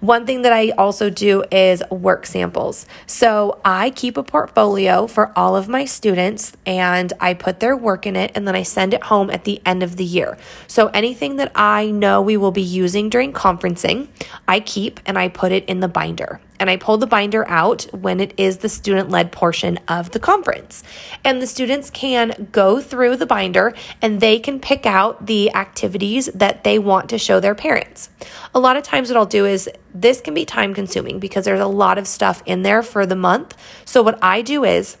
One 0.00 0.26
thing 0.26 0.42
that 0.42 0.52
I 0.52 0.70
also 0.70 1.10
do 1.10 1.44
is 1.50 1.82
work 1.90 2.26
samples. 2.38 2.86
So 3.06 3.60
I 3.64 3.90
keep 3.90 4.16
a 4.16 4.22
portfolio 4.22 5.08
for 5.08 5.36
all 5.36 5.56
of 5.56 5.68
my 5.68 5.84
students 5.84 6.52
and 6.64 7.12
I 7.18 7.34
put 7.34 7.58
their 7.58 7.76
work 7.76 8.06
in 8.06 8.14
it 8.14 8.30
and 8.34 8.46
then 8.46 8.54
I 8.54 8.62
send 8.62 8.94
it 8.94 9.02
home 9.04 9.28
at 9.30 9.42
the 9.42 9.60
end 9.66 9.82
of 9.82 9.96
the 9.96 10.04
year. 10.04 10.38
So 10.68 10.86
anything 10.88 11.34
that 11.36 11.50
I 11.56 11.90
know 11.90 12.22
we 12.22 12.36
will 12.36 12.52
be 12.52 12.62
using 12.62 13.08
during 13.08 13.32
conferencing, 13.32 14.06
I 14.46 14.60
keep 14.60 15.00
and 15.04 15.18
I 15.18 15.28
put 15.28 15.50
it 15.50 15.64
in 15.64 15.80
the 15.80 15.88
binder 15.88 16.40
and 16.60 16.68
I 16.68 16.76
pull 16.76 16.98
the 16.98 17.06
binder 17.06 17.48
out 17.48 17.82
when 17.92 18.20
it 18.20 18.34
is 18.36 18.58
the 18.58 18.68
student 18.68 19.10
led 19.10 19.32
portion 19.32 19.78
of 19.88 20.10
the 20.10 20.20
conference. 20.20 20.82
And 21.24 21.40
the 21.40 21.46
students 21.46 21.90
can 21.90 22.48
go 22.52 22.80
through 22.80 23.16
the 23.16 23.26
binder 23.26 23.74
and 24.02 24.20
they 24.20 24.38
can 24.38 24.60
pick 24.60 24.86
out 24.86 25.26
the 25.26 25.54
activities 25.54 26.26
that 26.34 26.64
they 26.64 26.78
want 26.78 27.08
to 27.10 27.18
show 27.18 27.40
their 27.40 27.54
parents. 27.54 28.10
A 28.54 28.60
lot 28.60 28.76
of 28.76 28.82
times, 28.82 29.08
what 29.08 29.16
I'll 29.16 29.26
do 29.26 29.46
is 29.46 29.68
this 29.94 30.20
can 30.20 30.34
be 30.34 30.44
time 30.44 30.74
consuming 30.74 31.18
because 31.18 31.44
there's 31.44 31.60
a 31.60 31.66
lot 31.66 31.98
of 31.98 32.06
stuff 32.06 32.42
in 32.46 32.62
there 32.62 32.82
for 32.82 33.06
the 33.06 33.16
month. 33.16 33.56
So, 33.84 34.02
what 34.02 34.18
I 34.22 34.42
do 34.42 34.64
is 34.64 34.96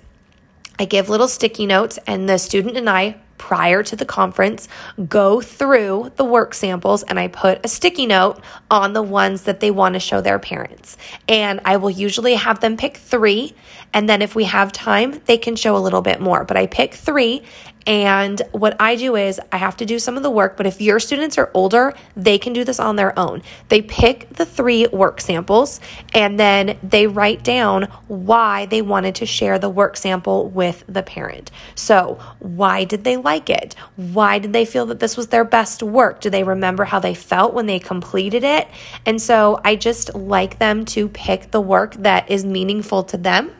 I 0.78 0.84
give 0.84 1.08
little 1.08 1.28
sticky 1.28 1.66
notes, 1.66 1.98
and 2.06 2.28
the 2.28 2.38
student 2.38 2.76
and 2.76 2.88
I 2.88 3.16
prior 3.38 3.82
to 3.82 3.96
the 3.96 4.04
conference 4.04 4.68
go 5.08 5.40
through 5.40 6.12
the 6.16 6.24
work 6.24 6.52
samples 6.52 7.02
and 7.04 7.18
I 7.18 7.28
put 7.28 7.64
a 7.64 7.68
sticky 7.68 8.06
note 8.06 8.40
on 8.70 8.92
the 8.92 9.02
ones 9.02 9.42
that 9.42 9.60
they 9.60 9.70
want 9.70 9.94
to 9.94 10.00
show 10.00 10.20
their 10.20 10.38
parents. 10.38 10.96
And 11.28 11.60
I 11.64 11.76
will 11.76 11.90
usually 11.90 12.34
have 12.34 12.60
them 12.60 12.76
pick 12.76 12.96
three. 12.96 13.54
And 13.94 14.08
then 14.08 14.20
if 14.20 14.34
we 14.34 14.44
have 14.44 14.72
time, 14.72 15.22
they 15.26 15.38
can 15.38 15.56
show 15.56 15.76
a 15.76 15.78
little 15.78 16.02
bit 16.02 16.20
more. 16.20 16.44
But 16.44 16.56
I 16.56 16.66
pick 16.66 16.94
three 16.94 17.42
and 17.88 18.42
what 18.52 18.76
I 18.78 18.96
do 18.96 19.16
is 19.16 19.40
I 19.50 19.56
have 19.56 19.78
to 19.78 19.86
do 19.86 19.98
some 19.98 20.18
of 20.18 20.22
the 20.22 20.30
work, 20.30 20.58
but 20.58 20.66
if 20.66 20.78
your 20.78 21.00
students 21.00 21.38
are 21.38 21.50
older, 21.54 21.94
they 22.14 22.36
can 22.36 22.52
do 22.52 22.62
this 22.62 22.78
on 22.78 22.96
their 22.96 23.18
own. 23.18 23.42
They 23.70 23.80
pick 23.80 24.28
the 24.34 24.44
three 24.44 24.86
work 24.88 25.22
samples 25.22 25.80
and 26.12 26.38
then 26.38 26.78
they 26.82 27.06
write 27.06 27.42
down 27.42 27.84
why 28.06 28.66
they 28.66 28.82
wanted 28.82 29.14
to 29.16 29.26
share 29.26 29.58
the 29.58 29.70
work 29.70 29.96
sample 29.96 30.50
with 30.50 30.84
the 30.86 31.02
parent. 31.02 31.50
So, 31.74 32.20
why 32.40 32.84
did 32.84 33.04
they 33.04 33.16
like 33.16 33.48
it? 33.48 33.74
Why 33.96 34.38
did 34.38 34.52
they 34.52 34.66
feel 34.66 34.84
that 34.86 35.00
this 35.00 35.16
was 35.16 35.28
their 35.28 35.44
best 35.44 35.82
work? 35.82 36.20
Do 36.20 36.28
they 36.28 36.44
remember 36.44 36.84
how 36.84 36.98
they 36.98 37.14
felt 37.14 37.54
when 37.54 37.64
they 37.64 37.78
completed 37.78 38.44
it? 38.44 38.68
And 39.06 39.20
so, 39.20 39.62
I 39.64 39.76
just 39.76 40.14
like 40.14 40.58
them 40.58 40.84
to 40.86 41.08
pick 41.08 41.52
the 41.52 41.60
work 41.62 41.94
that 41.94 42.30
is 42.30 42.44
meaningful 42.44 43.02
to 43.04 43.16
them 43.16 43.50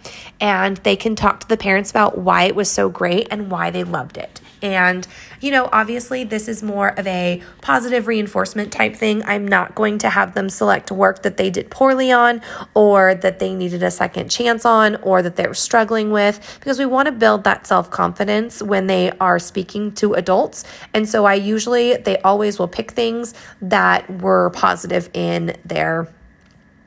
and 0.41 0.77
they 0.79 0.97
can 0.97 1.17
talk 1.17 1.41
to 1.41 1.49
the 1.49 1.57
parents 1.57 1.91
about 1.91 2.19
why 2.19 2.45
it 2.45 2.55
was 2.55 2.71
so 2.71 2.89
great 2.89 3.27
and 3.31 3.51
why 3.51 3.71
they 3.71 3.85
loved 3.85 4.17
it. 4.17 4.18
And, 4.61 5.07
you 5.41 5.51
know, 5.51 5.69
obviously, 5.73 6.25
this 6.25 6.49
is 6.49 6.63
more 6.63 6.89
of 6.99 7.07
a 7.07 7.43
positive 7.61 8.07
reinforcement 8.07 8.73
type 8.73 8.97
thing. 8.97 9.23
I'm 9.25 9.47
not 9.47 9.75
going 9.75 9.99
to 9.99 10.11
have 10.11 10.35
them 10.35 10.51
select 10.51 10.91
work 10.91 11.23
that 11.23 11.37
they 11.37 11.51
did 11.51 11.71
poorly 11.71 12.11
on 12.11 12.41
or 12.75 13.15
that 13.15 13.39
they 13.39 13.55
needed 13.55 13.83
a 13.83 13.91
second 13.91 14.31
chance 14.31 14.65
on 14.65 14.97
or 14.97 15.23
that 15.23 15.37
they 15.37 15.47
were 15.47 15.55
struggling 15.55 16.11
with 16.11 16.59
because 16.59 16.79
we 16.79 16.87
want 16.87 17.07
to 17.07 17.13
build 17.13 17.45
that 17.45 17.67
self 17.67 17.91
confidence 17.91 18.63
when 18.63 18.89
they 18.89 19.13
are 19.21 19.39
speaking 19.39 19.93
to 19.93 20.15
adults. 20.15 20.65
And 20.93 21.09
so 21.09 21.25
I 21.25 21.35
usually, 21.35 21.97
they 21.97 22.19
always 22.19 22.59
will 22.59 22.69
pick 22.69 22.91
things 22.93 23.35
that 23.63 24.11
were 24.23 24.51
positive 24.51 25.09
in 25.15 25.57
their 25.65 26.09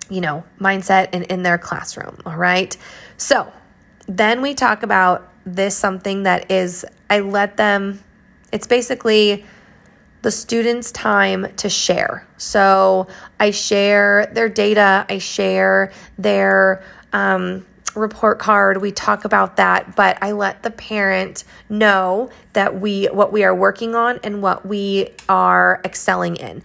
you 0.10 0.20
know, 0.20 0.44
mindset 0.60 1.08
and 1.14 1.24
in 1.24 1.42
their 1.42 1.58
classroom. 1.58 2.18
All 2.26 2.36
right. 2.36 2.76
So 3.16 3.52
then 4.08 4.42
we 4.42 4.54
talk 4.54 4.84
about 4.84 5.31
this 5.46 5.76
something 5.76 6.24
that 6.24 6.52
is, 6.52 6.86
I 7.10 7.20
let 7.20 7.58
them, 7.58 8.04
it's 8.52 8.68
basically 8.68 9.46
the 10.22 10.32
students' 10.32 10.92
time 10.92 11.48
to 11.58 11.70
share. 11.70 12.28
So 12.38 13.08
I 13.40 13.52
share 13.52 14.32
their 14.34 14.50
data, 14.50 15.06
I 15.10 15.18
share 15.18 15.92
their, 16.18 16.84
um, 17.14 17.66
report 17.96 18.40
card 18.40 18.82
we 18.82 18.90
talk 18.90 19.26
about 19.26 19.58
that 19.58 19.98
but 19.98 20.18
i 20.22 20.32
let 20.32 20.64
the 20.64 20.72
parent 20.72 21.44
know 21.68 22.30
that 22.54 22.80
we 22.80 23.06
what 23.08 23.34
we 23.34 23.44
are 23.44 23.54
working 23.54 23.96
on 23.96 24.18
and 24.24 24.42
what 24.42 24.66
we 24.66 25.10
are 25.28 25.82
excelling 25.84 26.38
in 26.38 26.64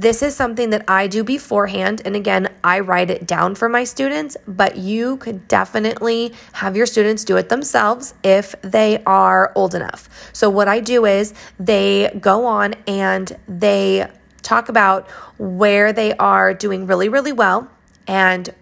this 0.00 0.22
is 0.22 0.34
something 0.34 0.70
that 0.70 0.84
I 0.88 1.06
do 1.06 1.22
beforehand. 1.24 2.02
And 2.04 2.16
again, 2.16 2.52
I 2.62 2.80
write 2.80 3.10
it 3.10 3.26
down 3.26 3.54
for 3.54 3.68
my 3.68 3.84
students, 3.84 4.36
but 4.46 4.76
you 4.76 5.16
could 5.18 5.46
definitely 5.48 6.32
have 6.52 6.76
your 6.76 6.86
students 6.86 7.24
do 7.24 7.36
it 7.36 7.48
themselves 7.48 8.14
if 8.22 8.54
they 8.62 9.02
are 9.04 9.52
old 9.54 9.74
enough. 9.74 10.08
So, 10.32 10.50
what 10.50 10.68
I 10.68 10.80
do 10.80 11.04
is 11.04 11.34
they 11.58 12.16
go 12.20 12.46
on 12.46 12.74
and 12.86 13.36
they 13.48 14.08
talk 14.42 14.68
about 14.68 15.08
where 15.38 15.92
they 15.92 16.14
are 16.16 16.54
doing 16.54 16.86
really, 16.86 17.08
really 17.08 17.32
well 17.32 17.70
and 18.06 18.52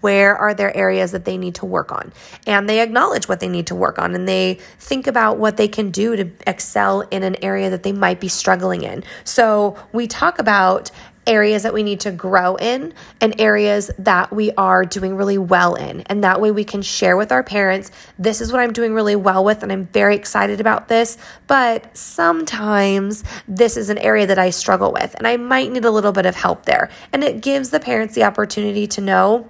where 0.00 0.36
are 0.36 0.54
there 0.54 0.76
areas 0.76 1.12
that 1.12 1.24
they 1.24 1.36
need 1.36 1.54
to 1.56 1.66
work 1.66 1.92
on? 1.92 2.12
And 2.46 2.68
they 2.68 2.80
acknowledge 2.80 3.28
what 3.28 3.40
they 3.40 3.48
need 3.48 3.66
to 3.68 3.74
work 3.74 3.98
on 3.98 4.14
and 4.14 4.28
they 4.28 4.58
think 4.78 5.06
about 5.06 5.38
what 5.38 5.56
they 5.56 5.68
can 5.68 5.90
do 5.90 6.16
to 6.16 6.30
excel 6.46 7.02
in 7.02 7.22
an 7.22 7.36
area 7.42 7.70
that 7.70 7.82
they 7.82 7.92
might 7.92 8.20
be 8.20 8.28
struggling 8.28 8.82
in. 8.82 9.02
So 9.24 9.76
we 9.92 10.06
talk 10.06 10.38
about 10.38 10.90
areas 11.26 11.62
that 11.62 11.72
we 11.72 11.82
need 11.82 12.00
to 12.00 12.10
grow 12.10 12.56
in 12.56 12.92
and 13.20 13.40
areas 13.40 13.90
that 13.98 14.32
we 14.32 14.50
are 14.52 14.84
doing 14.84 15.16
really 15.16 15.38
well 15.38 15.74
in. 15.74 16.00
And 16.02 16.24
that 16.24 16.40
way 16.40 16.50
we 16.50 16.64
can 16.64 16.82
share 16.82 17.16
with 17.16 17.30
our 17.30 17.42
parents, 17.42 17.90
this 18.18 18.40
is 18.40 18.52
what 18.52 18.60
I'm 18.60 18.72
doing 18.72 18.94
really 18.94 19.16
well 19.16 19.44
with, 19.44 19.62
and 19.62 19.72
I'm 19.72 19.86
very 19.86 20.16
excited 20.16 20.60
about 20.60 20.88
this. 20.88 21.18
But 21.46 21.96
sometimes 21.96 23.24
this 23.46 23.76
is 23.76 23.88
an 23.88 23.98
area 23.98 24.26
that 24.26 24.38
I 24.38 24.50
struggle 24.50 24.92
with, 24.92 25.14
and 25.16 25.26
I 25.26 25.36
might 25.36 25.70
need 25.70 25.84
a 25.84 25.90
little 25.90 26.12
bit 26.12 26.26
of 26.26 26.34
help 26.34 26.66
there. 26.66 26.90
And 27.12 27.22
it 27.22 27.40
gives 27.40 27.70
the 27.70 27.80
parents 27.80 28.14
the 28.14 28.24
opportunity 28.24 28.86
to 28.88 29.00
know 29.00 29.48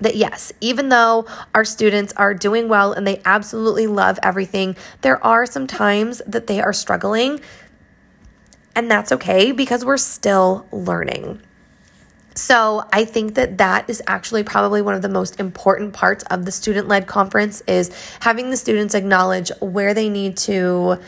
that 0.00 0.16
yes, 0.16 0.52
even 0.60 0.88
though 0.88 1.26
our 1.54 1.64
students 1.64 2.12
are 2.16 2.34
doing 2.34 2.68
well 2.68 2.92
and 2.92 3.06
they 3.06 3.20
absolutely 3.24 3.86
love 3.86 4.18
everything, 4.22 4.76
there 5.00 5.24
are 5.24 5.46
some 5.46 5.66
times 5.66 6.22
that 6.26 6.46
they 6.46 6.60
are 6.60 6.72
struggling 6.72 7.40
and 8.78 8.88
that's 8.88 9.10
okay 9.10 9.50
because 9.50 9.84
we're 9.84 9.96
still 9.96 10.64
learning. 10.70 11.42
So, 12.36 12.84
I 12.92 13.04
think 13.04 13.34
that 13.34 13.58
that 13.58 13.90
is 13.90 14.00
actually 14.06 14.44
probably 14.44 14.80
one 14.80 14.94
of 14.94 15.02
the 15.02 15.08
most 15.08 15.40
important 15.40 15.94
parts 15.94 16.22
of 16.30 16.44
the 16.44 16.52
student 16.52 16.86
led 16.86 17.08
conference 17.08 17.60
is 17.62 17.90
having 18.20 18.50
the 18.50 18.56
students 18.56 18.94
acknowledge 18.94 19.50
where 19.58 19.94
they 19.94 20.08
need 20.08 20.36
to 20.36 21.00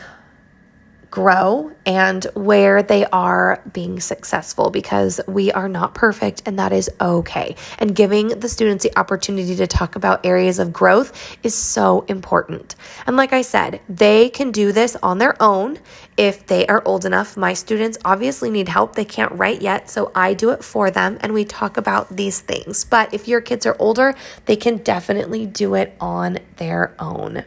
grow 1.11 1.73
and 1.85 2.23
where 2.33 2.81
they 2.81 3.05
are 3.07 3.61
being 3.73 3.99
successful 3.99 4.69
because 4.69 5.19
we 5.27 5.51
are 5.51 5.67
not 5.67 5.93
perfect 5.93 6.41
and 6.45 6.57
that 6.57 6.71
is 6.71 6.89
okay. 7.01 7.55
And 7.77 7.93
giving 7.93 8.29
the 8.29 8.47
students 8.47 8.83
the 8.83 8.97
opportunity 8.97 9.55
to 9.57 9.67
talk 9.67 9.97
about 9.97 10.25
areas 10.25 10.57
of 10.57 10.71
growth 10.71 11.37
is 11.43 11.53
so 11.53 12.05
important. 12.07 12.75
And 13.05 13.17
like 13.17 13.33
I 13.33 13.41
said, 13.41 13.81
they 13.89 14.29
can 14.29 14.51
do 14.51 14.71
this 14.71 14.95
on 15.03 15.17
their 15.17 15.35
own 15.41 15.79
if 16.15 16.47
they 16.47 16.65
are 16.67 16.81
old 16.85 17.03
enough. 17.03 17.35
My 17.35 17.53
students 17.53 17.97
obviously 18.05 18.49
need 18.49 18.69
help. 18.69 18.95
They 18.95 19.05
can't 19.05 19.33
write 19.33 19.61
yet, 19.61 19.89
so 19.89 20.11
I 20.15 20.33
do 20.33 20.51
it 20.51 20.63
for 20.63 20.89
them 20.89 21.17
and 21.19 21.33
we 21.33 21.43
talk 21.43 21.75
about 21.75 22.15
these 22.15 22.39
things. 22.39 22.85
But 22.85 23.13
if 23.13 23.27
your 23.27 23.41
kids 23.41 23.65
are 23.65 23.75
older, 23.79 24.15
they 24.45 24.55
can 24.55 24.77
definitely 24.77 25.45
do 25.45 25.75
it 25.75 25.93
on 25.99 26.39
their 26.55 26.95
own. 26.99 27.43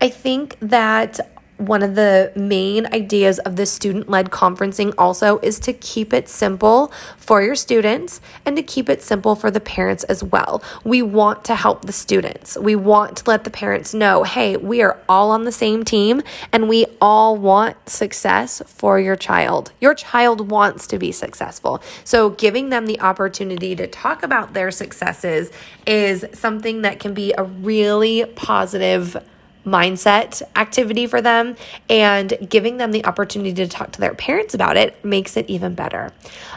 I 0.00 0.08
think 0.08 0.56
that 0.60 1.20
one 1.58 1.82
of 1.82 1.96
the 1.96 2.32
main 2.34 2.86
ideas 2.86 3.38
of 3.40 3.56
the 3.56 3.66
student 3.66 4.08
led 4.08 4.30
conferencing 4.30 4.94
also 4.96 5.38
is 5.40 5.58
to 5.60 5.72
keep 5.72 6.12
it 6.12 6.28
simple 6.28 6.92
for 7.16 7.42
your 7.42 7.54
students 7.54 8.20
and 8.46 8.56
to 8.56 8.62
keep 8.62 8.88
it 8.88 9.02
simple 9.02 9.34
for 9.34 9.50
the 9.50 9.60
parents 9.60 10.04
as 10.04 10.22
well. 10.22 10.62
We 10.84 11.02
want 11.02 11.44
to 11.44 11.56
help 11.56 11.84
the 11.84 11.92
students. 11.92 12.56
We 12.56 12.76
want 12.76 13.18
to 13.18 13.24
let 13.26 13.44
the 13.44 13.50
parents 13.50 13.92
know 13.92 14.22
hey, 14.22 14.56
we 14.56 14.82
are 14.82 14.98
all 15.08 15.30
on 15.30 15.44
the 15.44 15.52
same 15.52 15.84
team 15.84 16.22
and 16.52 16.68
we 16.68 16.86
all 17.00 17.36
want 17.36 17.88
success 17.88 18.62
for 18.66 19.00
your 19.00 19.16
child. 19.16 19.72
Your 19.80 19.94
child 19.94 20.50
wants 20.50 20.86
to 20.88 20.98
be 20.98 21.12
successful. 21.12 21.82
So, 22.04 22.30
giving 22.30 22.68
them 22.70 22.86
the 22.86 23.00
opportunity 23.00 23.74
to 23.76 23.86
talk 23.86 24.22
about 24.22 24.54
their 24.54 24.70
successes 24.70 25.50
is 25.86 26.24
something 26.32 26.82
that 26.82 27.00
can 27.00 27.14
be 27.14 27.32
a 27.36 27.42
really 27.42 28.24
positive 28.36 29.16
mindset 29.64 30.42
activity 30.56 31.06
for 31.06 31.20
them 31.20 31.56
and 31.88 32.36
giving 32.48 32.76
them 32.78 32.92
the 32.92 33.04
opportunity 33.04 33.52
to 33.52 33.68
talk 33.68 33.92
to 33.92 34.00
their 34.00 34.14
parents 34.14 34.54
about 34.54 34.76
it 34.76 35.04
makes 35.04 35.36
it 35.36 35.48
even 35.48 35.74
better. 35.74 36.12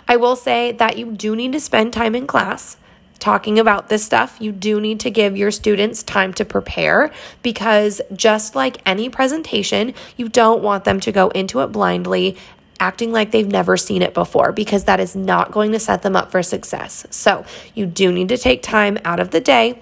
I 0.07 0.17
will 0.17 0.35
say 0.35 0.71
that 0.73 0.97
you 0.97 1.11
do 1.11 1.35
need 1.35 1.51
to 1.53 1.59
spend 1.59 1.93
time 1.93 2.15
in 2.15 2.27
class 2.27 2.77
talking 3.21 3.59
about 3.59 3.87
this 3.87 4.03
stuff, 4.03 4.37
you 4.41 4.51
do 4.51 4.81
need 4.81 4.99
to 4.99 5.09
give 5.09 5.37
your 5.37 5.51
students 5.51 6.03
time 6.03 6.33
to 6.33 6.43
prepare 6.43 7.11
because 7.43 8.01
just 8.13 8.55
like 8.55 8.81
any 8.85 9.07
presentation, 9.07 9.93
you 10.17 10.27
don't 10.27 10.61
want 10.61 10.83
them 10.83 10.99
to 10.99 11.11
go 11.11 11.29
into 11.29 11.61
it 11.61 11.67
blindly 11.67 12.35
acting 12.79 13.11
like 13.11 13.29
they've 13.29 13.47
never 13.47 13.77
seen 13.77 14.01
it 14.01 14.15
before 14.15 14.51
because 14.51 14.85
that 14.85 14.99
is 14.99 15.15
not 15.15 15.51
going 15.51 15.71
to 15.71 15.79
set 15.79 16.01
them 16.01 16.15
up 16.15 16.31
for 16.31 16.41
success. 16.41 17.05
So, 17.11 17.45
you 17.75 17.85
do 17.85 18.11
need 18.11 18.29
to 18.29 18.39
take 18.39 18.63
time 18.63 18.97
out 19.05 19.19
of 19.19 19.29
the 19.29 19.39
day 19.39 19.79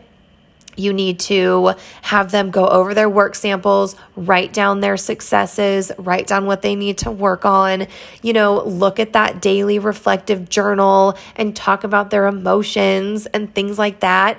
you 0.79 0.93
need 0.93 1.19
to 1.19 1.73
have 2.01 2.31
them 2.31 2.49
go 2.49 2.67
over 2.67 2.93
their 2.93 3.09
work 3.09 3.35
samples, 3.35 3.95
write 4.15 4.53
down 4.53 4.79
their 4.79 4.97
successes, 4.97 5.91
write 5.97 6.27
down 6.27 6.45
what 6.45 6.61
they 6.61 6.75
need 6.75 6.97
to 6.99 7.11
work 7.11 7.45
on. 7.45 7.87
You 8.21 8.33
know, 8.33 8.63
look 8.63 8.99
at 8.99 9.13
that 9.13 9.41
daily 9.41 9.77
reflective 9.79 10.49
journal 10.49 11.17
and 11.35 11.55
talk 11.55 11.83
about 11.83 12.09
their 12.09 12.27
emotions 12.27 13.25
and 13.27 13.53
things 13.53 13.77
like 13.77 13.99
that. 13.99 14.37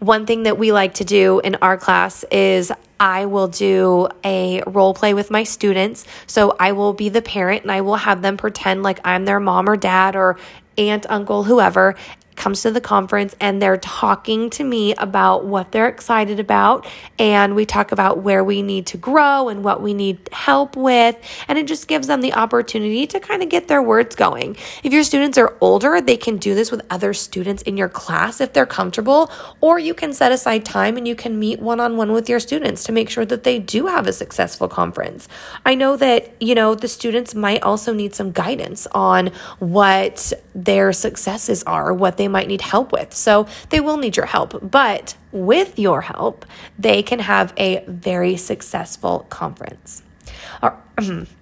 One 0.00 0.26
thing 0.26 0.42
that 0.42 0.58
we 0.58 0.72
like 0.72 0.94
to 0.94 1.04
do 1.04 1.40
in 1.40 1.56
our 1.62 1.76
class 1.78 2.24
is 2.30 2.72
I 2.98 3.26
will 3.26 3.48
do 3.48 4.08
a 4.24 4.62
role 4.66 4.94
play 4.94 5.14
with 5.14 5.30
my 5.30 5.44
students. 5.44 6.04
So 6.26 6.56
I 6.58 6.72
will 6.72 6.92
be 6.92 7.08
the 7.08 7.22
parent 7.22 7.62
and 7.62 7.72
I 7.72 7.80
will 7.80 7.96
have 7.96 8.22
them 8.22 8.36
pretend 8.36 8.82
like 8.82 9.00
I'm 9.04 9.24
their 9.24 9.40
mom 9.40 9.68
or 9.68 9.76
dad 9.76 10.16
or 10.16 10.38
aunt, 10.76 11.06
uncle, 11.08 11.44
whoever, 11.44 11.94
comes 12.36 12.62
to 12.62 12.70
the 12.70 12.80
conference 12.80 13.34
and 13.40 13.60
they're 13.60 13.76
talking 13.76 14.50
to 14.50 14.64
me 14.64 14.94
about 14.94 15.44
what 15.44 15.72
they're 15.72 15.88
excited 15.88 16.40
about. 16.40 16.86
And 17.18 17.54
we 17.54 17.66
talk 17.66 17.92
about 17.92 18.18
where 18.18 18.42
we 18.42 18.62
need 18.62 18.86
to 18.88 18.96
grow 18.96 19.48
and 19.48 19.64
what 19.64 19.82
we 19.82 19.94
need 19.94 20.28
help 20.32 20.76
with. 20.76 21.16
And 21.48 21.58
it 21.58 21.66
just 21.66 21.88
gives 21.88 22.06
them 22.06 22.20
the 22.20 22.34
opportunity 22.34 23.06
to 23.06 23.20
kind 23.20 23.42
of 23.42 23.48
get 23.48 23.68
their 23.68 23.82
words 23.82 24.16
going. 24.16 24.56
If 24.82 24.92
your 24.92 25.04
students 25.04 25.38
are 25.38 25.56
older, 25.60 26.00
they 26.00 26.16
can 26.16 26.36
do 26.36 26.54
this 26.54 26.70
with 26.70 26.84
other 26.90 27.14
students 27.14 27.62
in 27.62 27.76
your 27.76 27.88
class 27.88 28.40
if 28.40 28.52
they're 28.52 28.66
comfortable, 28.66 29.30
or 29.60 29.78
you 29.78 29.94
can 29.94 30.12
set 30.12 30.32
aside 30.32 30.64
time 30.64 30.96
and 30.96 31.06
you 31.06 31.14
can 31.14 31.38
meet 31.38 31.60
one 31.60 31.80
on 31.80 31.96
one 31.96 32.12
with 32.12 32.28
your 32.28 32.40
students 32.40 32.84
to 32.84 32.92
make 32.92 33.08
sure 33.08 33.24
that 33.24 33.44
they 33.44 33.58
do 33.58 33.86
have 33.86 34.06
a 34.06 34.12
successful 34.12 34.68
conference. 34.68 35.28
I 35.64 35.74
know 35.74 35.96
that, 35.96 36.34
you 36.40 36.54
know, 36.54 36.74
the 36.74 36.88
students 36.88 37.34
might 37.34 37.62
also 37.62 37.92
need 37.92 38.14
some 38.14 38.32
guidance 38.32 38.86
on 38.92 39.32
what 39.58 40.32
their 40.54 40.92
successes 40.92 41.62
are, 41.64 41.92
what 41.92 42.16
they 42.16 42.23
they 42.24 42.28
might 42.28 42.48
need 42.48 42.62
help 42.62 42.90
with. 42.90 43.12
So 43.12 43.46
they 43.68 43.80
will 43.80 43.98
need 43.98 44.16
your 44.16 44.24
help. 44.24 44.70
But 44.70 45.14
with 45.30 45.78
your 45.78 46.00
help, 46.00 46.46
they 46.78 47.02
can 47.02 47.18
have 47.18 47.52
a 47.58 47.84
very 47.86 48.38
successful 48.38 49.26
conference. 49.28 50.02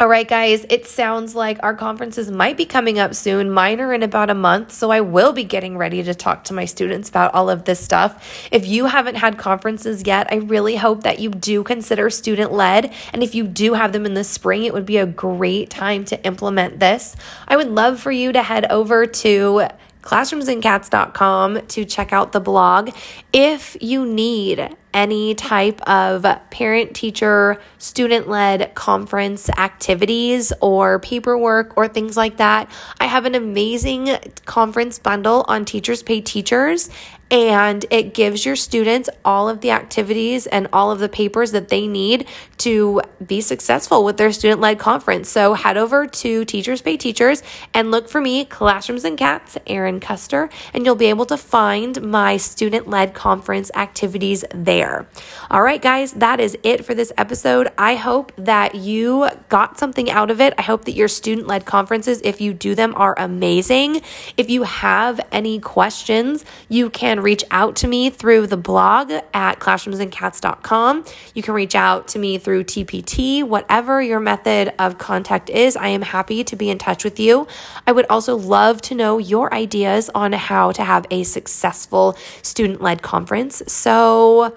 All 0.00 0.08
right, 0.08 0.26
guys, 0.26 0.64
it 0.70 0.86
sounds 0.86 1.34
like 1.34 1.58
our 1.62 1.74
conferences 1.74 2.30
might 2.30 2.56
be 2.56 2.64
coming 2.64 2.98
up 2.98 3.14
soon. 3.14 3.50
Mine 3.50 3.82
are 3.82 3.92
in 3.92 4.02
about 4.02 4.30
a 4.30 4.34
month, 4.34 4.72
so 4.72 4.90
I 4.90 5.02
will 5.02 5.34
be 5.34 5.44
getting 5.44 5.76
ready 5.76 6.02
to 6.02 6.14
talk 6.14 6.44
to 6.44 6.54
my 6.54 6.64
students 6.64 7.10
about 7.10 7.34
all 7.34 7.50
of 7.50 7.66
this 7.66 7.80
stuff. 7.80 8.48
If 8.50 8.66
you 8.66 8.86
haven't 8.86 9.16
had 9.16 9.36
conferences 9.36 10.06
yet, 10.06 10.28
I 10.32 10.36
really 10.36 10.76
hope 10.76 11.02
that 11.02 11.18
you 11.18 11.28
do 11.28 11.62
consider 11.62 12.08
student 12.08 12.50
led. 12.50 12.94
And 13.12 13.22
if 13.22 13.34
you 13.34 13.46
do 13.46 13.74
have 13.74 13.92
them 13.92 14.06
in 14.06 14.14
the 14.14 14.24
spring, 14.24 14.64
it 14.64 14.72
would 14.72 14.86
be 14.86 14.96
a 14.96 15.04
great 15.04 15.68
time 15.68 16.06
to 16.06 16.24
implement 16.24 16.80
this. 16.80 17.14
I 17.46 17.58
would 17.58 17.68
love 17.68 18.00
for 18.00 18.10
you 18.10 18.32
to 18.32 18.42
head 18.42 18.72
over 18.72 19.04
to 19.04 19.68
classroomsandcats.com 20.02 21.66
to 21.66 21.84
check 21.84 22.12
out 22.12 22.32
the 22.32 22.40
blog. 22.40 22.90
If 23.32 23.76
you 23.80 24.06
need 24.06 24.76
any 24.92 25.34
type 25.34 25.80
of 25.82 26.26
parent 26.50 26.94
teacher 26.94 27.60
student 27.78 28.28
led 28.28 28.74
conference 28.74 29.48
activities 29.50 30.52
or 30.60 30.98
paperwork 30.98 31.76
or 31.76 31.86
things 31.86 32.16
like 32.16 32.38
that, 32.38 32.70
I 32.98 33.06
have 33.06 33.24
an 33.24 33.34
amazing 33.34 34.16
conference 34.46 34.98
bundle 34.98 35.44
on 35.48 35.64
Teachers 35.64 36.02
Pay 36.02 36.22
Teachers 36.22 36.90
and 37.30 37.84
it 37.90 38.14
gives 38.14 38.44
your 38.44 38.56
students 38.56 39.08
all 39.24 39.48
of 39.48 39.60
the 39.60 39.70
activities 39.70 40.46
and 40.46 40.66
all 40.72 40.90
of 40.90 40.98
the 40.98 41.08
papers 41.08 41.52
that 41.52 41.68
they 41.68 41.86
need 41.86 42.26
to 42.58 43.00
be 43.24 43.40
successful 43.40 44.04
with 44.04 44.16
their 44.16 44.32
student 44.32 44.60
led 44.60 44.78
conference. 44.78 45.28
So 45.28 45.54
head 45.54 45.76
over 45.76 46.06
to 46.06 46.44
Teachers 46.44 46.82
Pay 46.82 46.96
Teachers 46.96 47.42
and 47.72 47.90
look 47.90 48.08
for 48.08 48.20
me, 48.20 48.44
Classrooms 48.44 49.04
and 49.04 49.16
Cats, 49.16 49.56
Erin 49.66 50.00
Custer, 50.00 50.50
and 50.74 50.84
you'll 50.84 50.94
be 50.96 51.06
able 51.06 51.26
to 51.26 51.36
find 51.36 52.02
my 52.02 52.36
student 52.36 52.88
led 52.88 53.14
conference 53.14 53.70
activities 53.74 54.44
there. 54.54 55.06
All 55.50 55.62
right, 55.62 55.80
guys, 55.80 56.12
that 56.14 56.40
is 56.40 56.58
it 56.62 56.84
for 56.84 56.94
this 56.94 57.12
episode. 57.16 57.68
I 57.78 57.94
hope 57.94 58.32
that 58.36 58.74
you 58.74 59.28
got 59.48 59.78
something 59.78 60.10
out 60.10 60.30
of 60.30 60.40
it. 60.40 60.54
I 60.58 60.62
hope 60.62 60.84
that 60.86 60.92
your 60.92 61.08
student 61.08 61.46
led 61.46 61.64
conferences, 61.64 62.20
if 62.24 62.40
you 62.40 62.52
do 62.52 62.74
them, 62.74 62.94
are 62.96 63.14
amazing. 63.18 64.02
If 64.36 64.50
you 64.50 64.64
have 64.64 65.20
any 65.30 65.60
questions, 65.60 66.44
you 66.68 66.90
reach 67.22 67.44
out 67.50 67.76
to 67.76 67.88
me 67.88 68.10
through 68.10 68.46
the 68.46 68.56
blog 68.56 69.10
at 69.32 69.60
classroomsandcats.com. 69.60 71.04
You 71.34 71.42
can 71.42 71.54
reach 71.54 71.74
out 71.74 72.08
to 72.08 72.18
me 72.18 72.38
through 72.38 72.64
TPT, 72.64 73.44
whatever 73.44 74.02
your 74.02 74.20
method 74.20 74.72
of 74.78 74.98
contact 74.98 75.50
is. 75.50 75.76
I 75.76 75.88
am 75.88 76.02
happy 76.02 76.44
to 76.44 76.56
be 76.56 76.70
in 76.70 76.78
touch 76.78 77.04
with 77.04 77.20
you. 77.20 77.46
I 77.86 77.92
would 77.92 78.06
also 78.10 78.36
love 78.36 78.82
to 78.82 78.94
know 78.94 79.18
your 79.18 79.52
ideas 79.54 80.10
on 80.14 80.32
how 80.32 80.72
to 80.72 80.84
have 80.84 81.06
a 81.10 81.24
successful 81.24 82.16
student 82.42 82.80
led 82.80 83.02
conference. 83.02 83.62
So, 83.66 84.56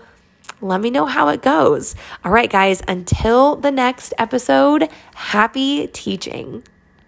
let 0.62 0.80
me 0.80 0.90
know 0.90 1.06
how 1.06 1.28
it 1.28 1.42
goes. 1.42 1.94
All 2.24 2.32
right, 2.32 2.50
guys, 2.50 2.82
until 2.88 3.58
the 3.58 3.72
next 3.72 4.14
episode, 4.18 4.90
happy 5.14 5.88
teaching. 5.88 6.64